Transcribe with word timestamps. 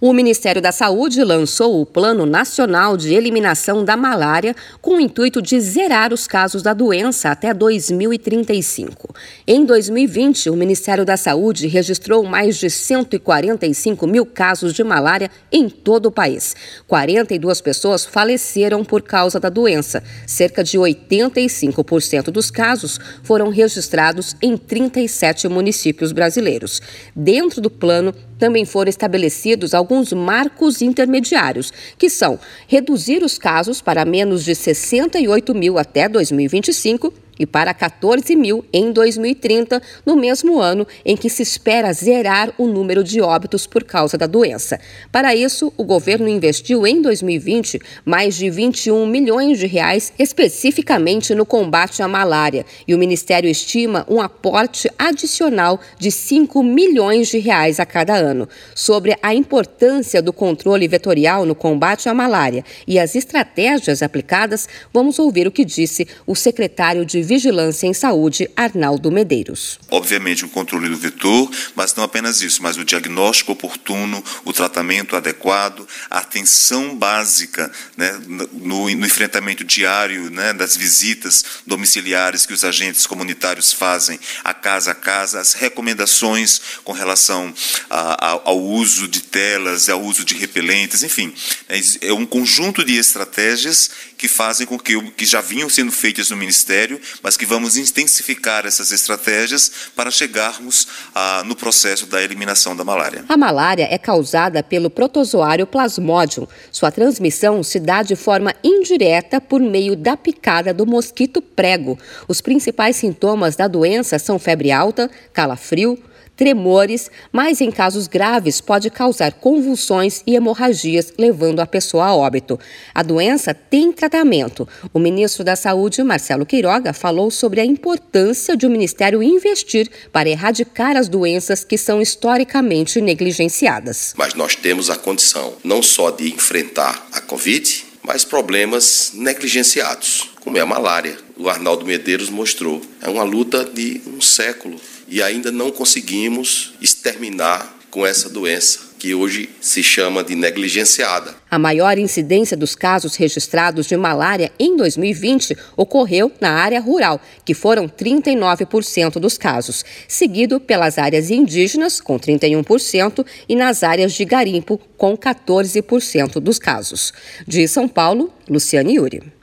O 0.00 0.12
Ministério 0.12 0.62
da 0.62 0.70
Saúde 0.70 1.24
lançou 1.24 1.80
o 1.80 1.84
Plano 1.84 2.24
Nacional 2.24 2.96
de 2.96 3.12
Eliminação 3.12 3.84
da 3.84 3.96
Malária 3.96 4.54
com 4.80 4.98
o 4.98 5.00
intuito 5.00 5.42
de 5.42 5.60
zerar 5.60 6.12
os 6.12 6.28
casos 6.28 6.62
da 6.62 6.72
doença 6.72 7.30
até 7.30 7.52
2035. 7.52 9.12
Em 9.44 9.64
2020, 9.64 10.50
o 10.50 10.56
Ministério 10.56 11.04
da 11.04 11.16
Saúde 11.16 11.66
registrou 11.66 12.22
mais 12.22 12.56
de 12.58 12.70
145 12.70 14.06
mil 14.06 14.24
casos 14.24 14.72
de 14.72 14.84
malária 14.84 15.28
em 15.50 15.68
todo 15.68 16.06
o 16.06 16.12
país. 16.12 16.54
42 16.86 17.60
pessoas 17.60 18.06
faleceram 18.06 18.84
por 18.84 19.02
causa 19.02 19.40
da 19.40 19.48
doença. 19.48 20.00
Cerca 20.28 20.62
de 20.62 20.78
85% 20.78 22.30
dos 22.30 22.52
casos 22.52 23.00
foram 23.24 23.48
registrados 23.48 24.36
em 24.40 24.56
37 24.56 25.48
municípios 25.48 26.12
brasileiros. 26.12 26.80
Dentro 27.16 27.60
do 27.60 27.68
plano, 27.68 28.14
também 28.38 28.64
foram 28.64 28.88
estabelecidos 28.88 29.74
alguns 29.74 30.12
marcos 30.12 30.80
intermediários, 30.80 31.72
que 31.98 32.08
são 32.08 32.38
reduzir 32.66 33.22
os 33.22 33.38
casos 33.38 33.80
para 33.82 34.04
menos 34.04 34.44
de 34.44 34.54
68 34.54 35.54
mil 35.54 35.78
até 35.78 36.08
2025 36.08 37.12
e 37.38 37.46
para 37.46 37.72
14 37.72 38.34
mil 38.34 38.64
em 38.72 38.92
2030, 38.92 39.80
no 40.04 40.16
mesmo 40.16 40.58
ano 40.58 40.86
em 41.04 41.16
que 41.16 41.30
se 41.30 41.42
espera 41.42 41.92
zerar 41.92 42.52
o 42.58 42.66
número 42.66 43.04
de 43.04 43.20
óbitos 43.20 43.66
por 43.66 43.84
causa 43.84 44.18
da 44.18 44.26
doença. 44.26 44.80
Para 45.12 45.34
isso, 45.34 45.72
o 45.76 45.84
governo 45.84 46.28
investiu 46.28 46.86
em 46.86 47.00
2020 47.00 47.80
mais 48.04 48.34
de 48.36 48.50
21 48.50 49.06
milhões 49.06 49.58
de 49.58 49.66
reais 49.66 50.12
especificamente 50.18 51.34
no 51.34 51.46
combate 51.46 52.02
à 52.02 52.08
malária 52.08 52.64
e 52.86 52.94
o 52.94 52.98
Ministério 52.98 53.50
estima 53.50 54.04
um 54.08 54.20
aporte 54.20 54.90
adicional 54.98 55.80
de 55.98 56.10
5 56.10 56.62
milhões 56.62 57.28
de 57.28 57.38
reais 57.38 57.78
a 57.80 57.86
cada 57.86 58.14
ano. 58.14 58.48
Sobre 58.74 59.16
a 59.22 59.34
importância 59.34 60.20
do 60.22 60.32
controle 60.32 60.88
vetorial 60.88 61.44
no 61.44 61.54
combate 61.54 62.08
à 62.08 62.14
malária 62.14 62.64
e 62.86 62.98
as 62.98 63.14
estratégias 63.14 64.02
aplicadas, 64.02 64.68
vamos 64.92 65.18
ouvir 65.18 65.46
o 65.46 65.52
que 65.52 65.64
disse 65.64 66.06
o 66.26 66.34
secretário 66.34 67.04
de 67.04 67.22
Vigilância 67.28 67.86
em 67.86 67.92
Saúde, 67.92 68.48
Arnaldo 68.56 69.12
Medeiros. 69.12 69.78
Obviamente, 69.90 70.46
o 70.46 70.48
controle 70.48 70.88
do 70.88 70.96
vetor, 70.96 71.50
mas 71.74 71.94
não 71.94 72.02
apenas 72.02 72.40
isso, 72.40 72.62
mas 72.62 72.78
o 72.78 72.84
diagnóstico 72.86 73.52
oportuno, 73.52 74.24
o 74.46 74.52
tratamento 74.52 75.14
adequado, 75.14 75.86
a 76.08 76.20
atenção 76.20 76.96
básica 76.96 77.70
né, 77.98 78.18
no, 78.26 78.88
no, 78.88 79.06
enfrentamento 79.06 79.62
diário 79.62 80.30
né, 80.30 80.54
das 80.54 80.74
visitas 80.74 81.44
domiciliares 81.66 82.46
que 82.46 82.54
os 82.54 82.64
agentes 82.64 83.06
comunitários 83.06 83.74
fazem 83.74 84.18
a 84.42 84.54
casa 84.54 84.92
a 84.92 84.94
casa, 84.94 85.38
as 85.38 85.52
recomendações 85.52 86.62
com 86.82 86.92
relação 86.92 87.52
a, 87.90 88.26
a, 88.26 88.30
ao 88.46 88.58
uso 88.58 89.06
de 89.06 89.20
telas, 89.20 89.90
ao 89.90 90.00
uso 90.00 90.24
de 90.24 90.34
repelentes, 90.34 91.02
enfim, 91.02 91.34
é, 91.68 91.78
é 92.08 92.12
um 92.14 92.24
conjunto 92.24 92.82
de 92.82 92.96
estratégias 92.96 93.90
que 94.18 94.26
fazem 94.26 94.66
com 94.66 94.78
que, 94.78 95.00
que 95.12 95.24
já 95.24 95.40
vinham 95.40 95.70
sendo 95.70 95.92
feitas 95.92 96.30
no 96.30 96.36
Ministério, 96.36 97.00
mas 97.22 97.36
que 97.36 97.46
vamos 97.46 97.76
intensificar 97.76 98.66
essas 98.66 98.92
estratégias 98.92 99.70
para 99.94 100.10
chegarmos 100.10 100.86
ah, 101.14 101.42
no 101.44 101.56
processo 101.56 102.06
da 102.06 102.22
eliminação 102.22 102.76
da 102.76 102.84
malária. 102.84 103.24
A 103.28 103.36
malária 103.36 103.88
é 103.90 103.98
causada 103.98 104.62
pelo 104.62 104.90
protozoário 104.90 105.66
Plasmodium. 105.66 106.46
Sua 106.70 106.90
transmissão 106.90 107.62
se 107.62 107.80
dá 107.80 108.02
de 108.02 108.16
forma 108.16 108.54
indireta 108.62 109.40
por 109.40 109.60
meio 109.60 109.96
da 109.96 110.16
picada 110.16 110.72
do 110.72 110.86
mosquito 110.86 111.40
prego. 111.40 111.98
Os 112.26 112.40
principais 112.40 112.96
sintomas 112.96 113.56
da 113.56 113.68
doença 113.68 114.18
são 114.18 114.38
febre 114.38 114.70
alta, 114.70 115.10
calafrio, 115.32 115.98
tremores, 116.38 117.10
mas 117.32 117.60
em 117.60 117.70
casos 117.70 118.06
graves 118.06 118.60
pode 118.60 118.88
causar 118.88 119.32
convulsões 119.32 120.22
e 120.24 120.36
hemorragias, 120.36 121.12
levando 121.18 121.58
a 121.58 121.66
pessoa 121.66 122.06
a 122.06 122.14
óbito. 122.14 122.58
A 122.94 123.02
doença 123.02 123.52
tem 123.52 123.92
tratamento. 123.92 124.66
O 124.94 125.00
ministro 125.00 125.42
da 125.42 125.56
Saúde, 125.56 126.02
Marcelo 126.04 126.46
Queiroga, 126.46 126.92
falou 126.92 127.28
sobre 127.28 127.60
a 127.60 127.64
importância 127.64 128.56
de 128.56 128.66
o 128.66 128.70
Ministério 128.70 129.20
investir 129.20 129.90
para 130.12 130.28
erradicar 130.28 130.96
as 130.96 131.08
doenças 131.08 131.64
que 131.64 131.76
são 131.76 132.00
historicamente 132.00 133.00
negligenciadas. 133.00 134.14
Mas 134.16 134.34
nós 134.34 134.54
temos 134.54 134.88
a 134.88 134.96
condição 134.96 135.54
não 135.64 135.82
só 135.82 136.12
de 136.12 136.32
enfrentar 136.32 137.08
a 137.12 137.20
Covid, 137.20 137.87
mas 138.02 138.24
problemas 138.24 139.12
negligenciados, 139.14 140.30
como 140.40 140.56
é 140.56 140.60
a 140.60 140.66
malária. 140.66 141.18
O 141.36 141.48
Arnaldo 141.48 141.86
Medeiros 141.86 142.30
mostrou. 142.30 142.82
É 143.00 143.08
uma 143.08 143.22
luta 143.22 143.64
de 143.64 144.00
um 144.06 144.20
século 144.20 144.80
e 145.06 145.22
ainda 145.22 145.52
não 145.52 145.70
conseguimos 145.70 146.74
exterminar 146.80 147.76
com 147.90 148.06
essa 148.06 148.28
doença 148.28 148.87
que 148.98 149.14
hoje 149.14 149.48
se 149.60 149.82
chama 149.82 150.24
de 150.24 150.34
negligenciada. 150.34 151.34
A 151.50 151.58
maior 151.58 151.96
incidência 151.96 152.56
dos 152.56 152.74
casos 152.74 153.14
registrados 153.14 153.86
de 153.86 153.96
malária 153.96 154.52
em 154.58 154.76
2020 154.76 155.56
ocorreu 155.76 156.30
na 156.40 156.50
área 156.50 156.80
rural, 156.80 157.20
que 157.44 157.54
foram 157.54 157.88
39% 157.88 159.18
dos 159.20 159.38
casos, 159.38 159.84
seguido 160.06 160.60
pelas 160.60 160.98
áreas 160.98 161.30
indígenas, 161.30 162.00
com 162.00 162.18
31%, 162.18 163.24
e 163.48 163.54
nas 163.54 163.82
áreas 163.82 164.12
de 164.12 164.24
garimpo, 164.24 164.78
com 164.96 165.16
14% 165.16 166.40
dos 166.40 166.58
casos. 166.58 167.12
De 167.46 167.66
São 167.68 167.88
Paulo, 167.88 168.32
Luciane 168.48 168.96
Yuri. 168.96 169.37